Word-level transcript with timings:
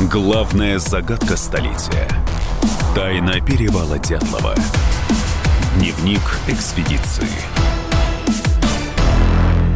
Главная 0.00 0.80
загадка 0.80 1.36
столетия. 1.36 2.08
Тайна 2.96 3.40
перевала 3.40 3.96
Дятлова. 3.96 4.52
Дневник 5.76 6.20
экспедиции. 6.48 7.28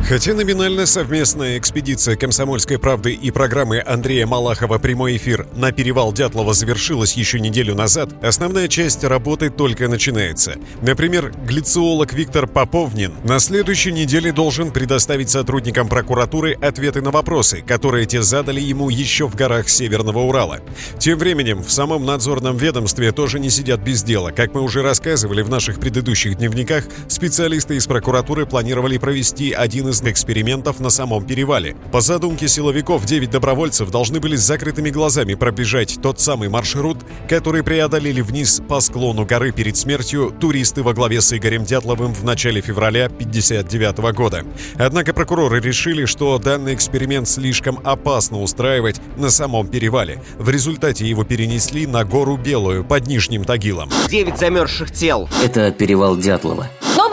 Хотя 0.09 0.33
номинально 0.33 0.87
совместная 0.87 1.59
экспедиция 1.59 2.17
«Комсомольской 2.17 2.79
правды» 2.79 3.13
и 3.13 3.31
программы 3.31 3.83
Андрея 3.87 4.27
Малахова 4.27 4.79
«Прямой 4.79 5.19
эфир» 5.19 5.47
на 5.55 5.71
перевал 5.71 6.15
Дятлова 6.15 6.55
завершилась 6.55 7.13
еще 7.13 7.39
неделю 7.39 7.75
назад, 7.75 8.09
основная 8.23 8.69
часть 8.69 9.05
работы 9.05 9.51
только 9.51 9.87
начинается. 9.87 10.55
Например, 10.81 11.31
глициолог 11.47 12.15
Виктор 12.15 12.47
Поповнин 12.47 13.13
на 13.23 13.39
следующей 13.39 13.93
неделе 13.93 14.33
должен 14.33 14.71
предоставить 14.71 15.29
сотрудникам 15.29 15.89
прокуратуры 15.89 16.55
ответы 16.55 17.03
на 17.03 17.11
вопросы, 17.11 17.61
которые 17.61 18.07
те 18.07 18.23
задали 18.23 18.63
ему 18.63 18.89
еще 18.89 19.29
в 19.29 19.35
горах 19.35 19.69
Северного 19.69 20.21
Урала. 20.21 20.61
Тем 20.99 21.19
временем 21.19 21.63
в 21.63 21.71
самом 21.71 22.07
надзорном 22.07 22.57
ведомстве 22.57 23.13
тоже 23.13 23.39
не 23.41 23.51
сидят 23.51 23.81
без 23.81 24.03
дела. 24.03 24.31
Как 24.31 24.55
мы 24.55 24.63
уже 24.63 24.81
рассказывали 24.81 25.43
в 25.43 25.51
наших 25.51 25.79
предыдущих 25.79 26.39
дневниках, 26.39 26.85
специалисты 27.09 27.77
из 27.77 27.87
прокуратуры 27.87 28.47
планировали 28.47 28.97
провести 28.97 29.53
один 29.53 29.89
из 29.89 29.98
опасных 29.99 30.13
экспериментов 30.13 30.81
на 30.81 30.91
самом 30.91 31.25
перевале. 31.25 31.75
По 31.91 32.01
задумке 32.01 32.47
силовиков, 32.49 33.05
9 33.05 33.31
добровольцев 33.31 33.91
должны 33.91 34.21
были 34.21 34.37
с 34.37 34.41
закрытыми 34.41 34.91
глазами 34.91 35.35
пробежать 35.35 35.99
тот 36.01 36.21
самый 36.21 36.49
маршрут, 36.49 36.99
который 37.29 37.63
преодолели 37.63 38.21
вниз 38.21 38.63
по 38.69 38.81
склону 38.81 39.25
горы 39.25 39.51
перед 39.51 39.77
смертью 39.77 40.33
туристы 40.41 40.83
во 40.83 40.95
главе 40.95 41.21
с 41.21 41.33
Игорем 41.33 41.65
Дятловым 41.65 42.15
в 42.15 42.23
начале 42.25 42.61
февраля 42.61 43.07
1959 43.07 44.15
года. 44.15 44.45
Однако 44.77 45.13
прокуроры 45.13 45.61
решили, 45.61 46.05
что 46.05 46.39
данный 46.39 46.75
эксперимент 46.75 47.29
слишком 47.29 47.81
опасно 47.83 48.41
устраивать 48.41 49.01
на 49.17 49.31
самом 49.31 49.67
перевале. 49.67 50.23
В 50.39 50.49
результате 50.49 51.07
его 51.07 51.25
перенесли 51.25 51.87
на 51.87 52.05
гору 52.05 52.37
Белую 52.37 52.85
под 52.85 53.07
Нижним 53.09 53.45
Тагилом. 53.45 53.91
Девять 54.09 54.39
замерзших 54.39 54.93
тел. 54.93 55.29
Это 55.43 55.73
перевал 55.73 56.17
Дятлова. 56.17 56.69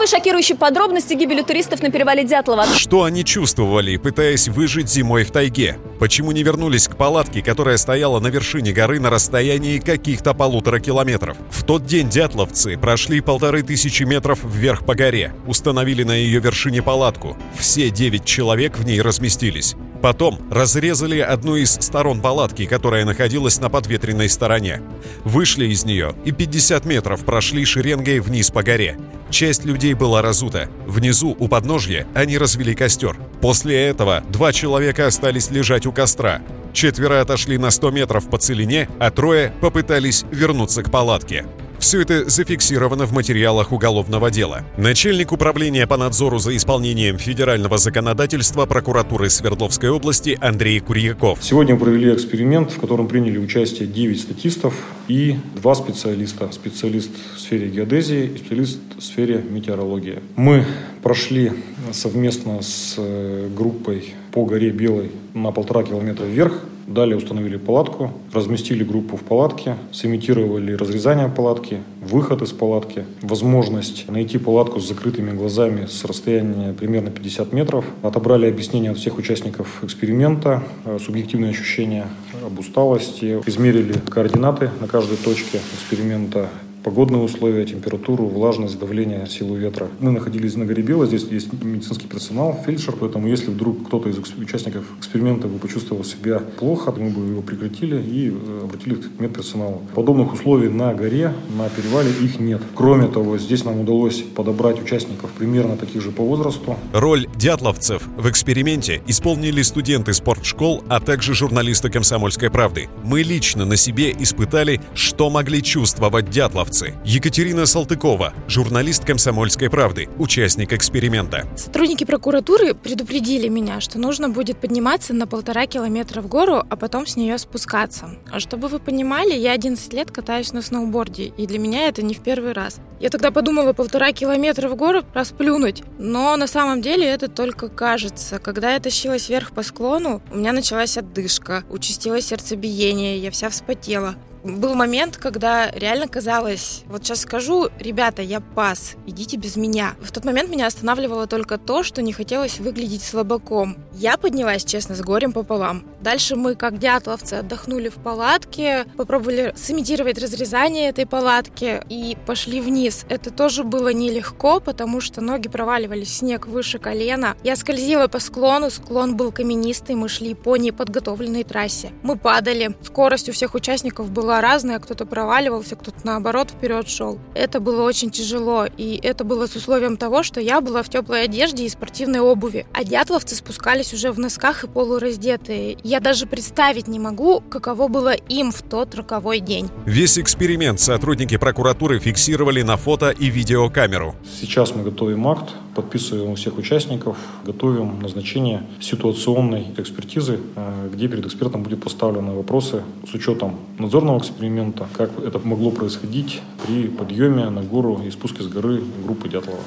Новые 0.06 0.20
шокирующие 0.20 0.56
подробности 0.56 1.14
гибели 1.14 1.42
туристов 1.42 1.82
на 1.82 1.90
перевале 1.90 2.22
Дятлова. 2.22 2.64
Что 2.76 3.02
они 3.02 3.24
чувствовали, 3.24 3.96
пытаясь 3.96 4.46
выжить 4.46 4.88
зимой 4.88 5.24
в 5.24 5.32
тайге? 5.32 5.78
Почему 5.98 6.30
не 6.30 6.44
вернулись 6.44 6.86
к 6.86 6.96
палатке, 6.96 7.42
которая 7.42 7.76
стояла 7.76 8.20
на 8.20 8.28
вершине 8.28 8.70
горы 8.72 9.00
на 9.00 9.10
расстоянии 9.10 9.80
каких-то 9.80 10.32
полутора 10.32 10.78
километров? 10.78 11.36
В 11.50 11.64
тот 11.64 11.86
день 11.86 12.08
дятловцы 12.08 12.78
прошли 12.78 13.20
полторы 13.20 13.64
тысячи 13.64 14.04
метров 14.04 14.38
вверх 14.44 14.86
по 14.86 14.94
горе, 14.94 15.34
установили 15.44 16.04
на 16.04 16.12
ее 16.12 16.38
вершине 16.38 16.82
палатку. 16.82 17.36
Все 17.58 17.90
девять 17.90 18.24
человек 18.24 18.78
в 18.78 18.86
ней 18.86 19.00
разместились. 19.00 19.74
Потом 20.02 20.38
разрезали 20.52 21.18
одну 21.18 21.56
из 21.56 21.72
сторон 21.72 22.20
палатки, 22.20 22.66
которая 22.66 23.04
находилась 23.04 23.58
на 23.58 23.70
подветренной 23.70 24.28
стороне. 24.28 24.82
Вышли 25.24 25.66
из 25.66 25.84
нее 25.84 26.14
и 26.24 26.30
50 26.30 26.84
метров 26.84 27.24
прошли 27.24 27.64
шеренгой 27.64 28.20
вниз 28.20 28.52
по 28.52 28.62
горе. 28.62 28.96
Часть 29.30 29.64
людей 29.64 29.94
была 29.94 30.22
разута. 30.22 30.68
Внизу, 30.86 31.36
у 31.38 31.48
подножья, 31.48 32.06
они 32.14 32.38
развели 32.38 32.74
костер. 32.74 33.16
После 33.40 33.76
этого 33.76 34.22
два 34.30 34.52
человека 34.52 35.06
остались 35.06 35.50
лежать 35.50 35.86
у 35.86 35.92
костра. 35.92 36.42
Четверо 36.72 37.20
отошли 37.20 37.58
на 37.58 37.70
100 37.70 37.90
метров 37.90 38.28
по 38.28 38.38
целине, 38.38 38.88
а 38.98 39.10
трое 39.10 39.52
попытались 39.60 40.24
вернуться 40.30 40.82
к 40.82 40.90
палатке. 40.90 41.44
Все 41.78 42.02
это 42.02 42.28
зафиксировано 42.28 43.06
в 43.06 43.12
материалах 43.12 43.72
уголовного 43.72 44.30
дела. 44.30 44.62
Начальник 44.76 45.32
управления 45.32 45.86
по 45.86 45.96
надзору 45.96 46.38
за 46.38 46.56
исполнением 46.56 47.18
федерального 47.18 47.78
законодательства 47.78 48.66
прокуратуры 48.66 49.28
Свердловской 49.28 49.90
области 49.90 50.38
Андрей 50.40 50.80
Курьяков. 50.80 51.38
Сегодня 51.42 51.76
провели 51.76 52.14
эксперимент, 52.14 52.72
в 52.72 52.80
котором 52.80 53.08
приняли 53.08 53.38
участие 53.38 53.88
9 53.88 54.20
статистов 54.20 54.74
и 55.08 55.36
два 55.54 55.74
специалиста. 55.74 56.50
Специалист 56.52 57.10
в 57.34 57.40
сфере 57.40 57.68
геодезии 57.68 58.26
и 58.26 58.38
специалист 58.38 58.78
в 58.96 59.02
сфере 59.02 59.42
метеорологии. 59.48 60.20
Мы 60.36 60.64
прошли 61.02 61.52
совместно 61.92 62.62
с 62.62 62.94
э, 62.98 63.48
группой 63.56 64.14
по 64.32 64.44
горе 64.44 64.70
Белой 64.70 65.10
на 65.34 65.52
полтора 65.52 65.82
километра 65.82 66.24
вверх 66.24 66.62
Далее 66.86 67.16
установили 67.16 67.56
палатку, 67.56 68.12
разместили 68.32 68.84
группу 68.84 69.16
в 69.16 69.22
палатке, 69.22 69.76
сымитировали 69.90 70.72
разрезание 70.72 71.28
палатки, 71.28 71.78
выход 72.00 72.42
из 72.42 72.52
палатки, 72.52 73.04
возможность 73.22 74.08
найти 74.08 74.38
палатку 74.38 74.78
с 74.78 74.86
закрытыми 74.86 75.32
глазами 75.32 75.86
с 75.86 76.04
расстояния 76.04 76.72
примерно 76.72 77.10
50 77.10 77.52
метров. 77.52 77.84
Отобрали 78.02 78.46
объяснения 78.46 78.92
от 78.92 78.98
всех 78.98 79.18
участников 79.18 79.82
эксперимента, 79.82 80.62
э, 80.84 80.98
субъективные 81.04 81.50
ощущения 81.50 82.06
об 82.46 82.60
усталости, 82.60 83.40
измерили 83.46 83.94
координаты 84.08 84.70
на 84.80 84.86
каждой 84.86 85.16
точке 85.16 85.58
эксперимента 85.74 86.48
погодные 86.86 87.20
условия, 87.20 87.64
температуру, 87.64 88.26
влажность, 88.26 88.78
давление, 88.78 89.26
силу 89.26 89.56
ветра. 89.56 89.88
Мы 89.98 90.12
находились 90.12 90.54
на 90.54 90.64
горе 90.66 90.84
Белой, 90.84 91.08
здесь 91.08 91.24
есть 91.32 91.52
медицинский 91.52 92.06
персонал, 92.06 92.56
фельдшер, 92.64 92.94
поэтому 93.00 93.26
если 93.26 93.50
вдруг 93.50 93.88
кто-то 93.88 94.08
из 94.08 94.18
участников 94.18 94.84
эксперимента 94.96 95.48
бы 95.48 95.58
почувствовал 95.58 96.04
себя 96.04 96.38
плохо, 96.38 96.94
мы 96.96 97.10
бы 97.10 97.26
его 97.28 97.42
прекратили 97.42 98.00
и 98.00 98.30
э, 98.30 98.60
обратились 98.62 98.98
к 98.98 99.20
медперсоналу. 99.20 99.82
Подобных 99.96 100.32
условий 100.32 100.68
на 100.68 100.94
горе, 100.94 101.32
на 101.58 101.68
перевале 101.70 102.10
их 102.22 102.38
нет. 102.38 102.62
Кроме 102.76 103.08
того, 103.08 103.36
здесь 103.36 103.64
нам 103.64 103.80
удалось 103.80 104.22
подобрать 104.22 104.80
участников 104.80 105.32
примерно 105.32 105.76
таких 105.76 106.02
же 106.02 106.12
по 106.12 106.22
возрасту. 106.22 106.76
Роль 106.92 107.26
дятловцев 107.34 108.06
в 108.16 108.30
эксперименте 108.30 109.02
исполнили 109.08 109.62
студенты 109.62 110.12
спортшкол, 110.12 110.84
а 110.88 111.00
также 111.00 111.34
журналисты 111.34 111.90
«Комсомольской 111.90 112.48
правды». 112.48 112.88
Мы 113.02 113.22
лично 113.22 113.64
на 113.64 113.74
себе 113.74 114.12
испытали, 114.16 114.80
что 114.94 115.30
могли 115.30 115.64
чувствовать 115.64 116.30
дятловцы 116.30 116.75
информации. 116.76 116.94
Екатерина 117.04 117.66
Салтыкова, 117.66 118.32
журналист 118.48 119.04
«Комсомольской 119.04 119.70
правды», 119.70 120.08
участник 120.18 120.72
эксперимента. 120.72 121.46
Сотрудники 121.56 122.04
прокуратуры 122.04 122.74
предупредили 122.74 123.48
меня, 123.48 123.80
что 123.80 123.98
нужно 123.98 124.28
будет 124.28 124.58
подниматься 124.60 125.14
на 125.14 125.26
полтора 125.26 125.66
километра 125.66 126.20
в 126.20 126.28
гору, 126.28 126.64
а 126.68 126.76
потом 126.76 127.06
с 127.06 127.16
нее 127.16 127.38
спускаться. 127.38 128.10
А 128.30 128.40
чтобы 128.40 128.68
вы 128.68 128.78
понимали, 128.78 129.34
я 129.34 129.52
11 129.52 129.92
лет 129.92 130.10
катаюсь 130.10 130.52
на 130.52 130.62
сноуборде, 130.62 131.32
и 131.36 131.46
для 131.46 131.58
меня 131.58 131.88
это 131.88 132.02
не 132.02 132.14
в 132.14 132.20
первый 132.20 132.52
раз. 132.52 132.80
Я 133.00 133.10
тогда 133.10 133.30
подумала 133.30 133.72
полтора 133.72 134.12
километра 134.12 134.68
в 134.68 134.76
гору 134.76 135.02
расплюнуть, 135.14 135.82
но 135.98 136.36
на 136.36 136.46
самом 136.46 136.80
деле 136.80 137.06
это 137.06 137.28
только 137.28 137.68
кажется. 137.68 138.38
Когда 138.38 138.72
я 138.72 138.80
тащилась 138.80 139.28
вверх 139.28 139.52
по 139.52 139.62
склону, 139.62 140.22
у 140.32 140.36
меня 140.36 140.52
началась 140.52 140.96
отдышка, 140.96 141.64
участилось 141.68 142.26
сердцебиение, 142.26 143.18
я 143.18 143.30
вся 143.30 143.50
вспотела 143.50 144.16
был 144.44 144.74
момент, 144.74 145.16
когда 145.16 145.70
реально 145.70 146.08
казалось, 146.08 146.82
вот 146.86 147.04
сейчас 147.04 147.20
скажу, 147.20 147.68
ребята, 147.78 148.22
я 148.22 148.40
пас, 148.40 148.96
идите 149.06 149.36
без 149.36 149.56
меня. 149.56 149.94
В 150.00 150.12
тот 150.12 150.24
момент 150.24 150.50
меня 150.50 150.66
останавливало 150.66 151.26
только 151.26 151.58
то, 151.58 151.82
что 151.82 152.02
не 152.02 152.12
хотелось 152.12 152.58
выглядеть 152.58 153.02
слабаком. 153.02 153.76
Я 153.92 154.16
поднялась, 154.16 154.64
честно, 154.64 154.94
с 154.94 155.00
горем 155.00 155.32
пополам. 155.32 155.84
Дальше 156.00 156.36
мы, 156.36 156.54
как 156.54 156.78
дятловцы, 156.78 157.34
отдохнули 157.34 157.88
в 157.88 157.94
палатке, 157.94 158.84
попробовали 158.96 159.52
сымитировать 159.56 160.18
разрезание 160.18 160.88
этой 160.88 161.06
палатки 161.06 161.82
и 161.88 162.16
пошли 162.26 162.60
вниз. 162.60 163.04
Это 163.08 163.30
тоже 163.30 163.64
было 163.64 163.92
нелегко, 163.92 164.60
потому 164.60 165.00
что 165.00 165.20
ноги 165.20 165.48
проваливались 165.48 166.08
в 166.08 166.14
снег 166.14 166.46
выше 166.46 166.78
колена. 166.78 167.36
Я 167.42 167.56
скользила 167.56 168.06
по 168.06 168.20
склону, 168.20 168.70
склон 168.70 169.16
был 169.16 169.32
каменистый, 169.32 169.96
мы 169.96 170.08
шли 170.08 170.34
по 170.34 170.56
неподготовленной 170.56 171.44
трассе. 171.44 171.90
Мы 172.02 172.16
падали, 172.16 172.76
скорость 172.82 173.28
у 173.28 173.32
всех 173.32 173.54
участников 173.54 174.10
была 174.10 174.35
была 174.36 174.40
разная, 174.40 174.78
кто-то 174.78 175.06
проваливался, 175.06 175.76
кто-то 175.76 175.98
наоборот 176.04 176.50
вперед 176.50 176.88
шел. 176.88 177.18
Это 177.34 177.60
было 177.60 177.82
очень 177.82 178.10
тяжело, 178.10 178.66
и 178.76 179.00
это 179.02 179.24
было 179.24 179.46
с 179.46 179.56
условием 179.56 179.96
того, 179.96 180.22
что 180.22 180.40
я 180.40 180.60
была 180.60 180.82
в 180.82 180.88
теплой 180.88 181.24
одежде 181.24 181.64
и 181.64 181.68
спортивной 181.68 182.20
обуви, 182.20 182.66
а 182.72 182.84
дятловцы 182.84 183.34
спускались 183.34 183.94
уже 183.94 184.12
в 184.12 184.18
носках 184.18 184.64
и 184.64 184.68
полураздетые. 184.68 185.78
Я 185.82 186.00
даже 186.00 186.26
представить 186.26 186.88
не 186.88 186.98
могу, 186.98 187.40
каково 187.40 187.88
было 187.88 188.12
им 188.12 188.52
в 188.52 188.62
тот 188.62 188.94
роковой 188.94 189.40
день. 189.40 189.70
Весь 189.86 190.18
эксперимент 190.18 190.80
сотрудники 190.80 191.38
прокуратуры 191.38 191.98
фиксировали 191.98 192.62
на 192.62 192.76
фото 192.76 193.10
и 193.10 193.30
видеокамеру. 193.30 194.16
Сейчас 194.40 194.74
мы 194.74 194.82
готовим 194.82 195.26
акт, 195.28 195.54
подписываем 195.74 196.30
у 196.30 196.34
всех 196.34 196.58
участников, 196.58 197.16
готовим 197.44 198.00
назначение 198.00 198.62
ситуационной 198.80 199.66
экспертизы, 199.78 200.40
э, 200.56 200.88
где 200.92 201.08
перед 201.08 201.26
экспертом 201.26 201.62
будет 201.62 201.82
поставлены 201.82 202.32
вопросы 202.32 202.82
с 203.10 203.14
учетом 203.14 203.56
надзорного 203.78 204.15
эксперимента, 204.18 204.86
как 204.96 205.10
это 205.18 205.38
могло 205.38 205.70
происходить 205.70 206.42
при 206.64 206.88
подъеме 206.88 207.50
на 207.50 207.62
гору 207.62 208.00
и 208.04 208.10
спуске 208.10 208.42
с 208.42 208.48
горы 208.48 208.82
группы 209.04 209.28
Дятлова. 209.28 209.60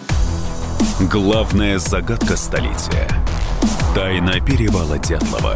Главная 1.12 1.80
загадка 1.80 2.36
столетия. 2.36 3.08
Тайна 3.96 4.40
перевала 4.40 4.98
Дятлова. 4.98 5.56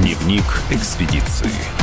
Дневник 0.00 0.44
экспедиции. 0.70 1.81